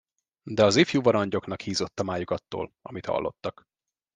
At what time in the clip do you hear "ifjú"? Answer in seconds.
0.75-1.01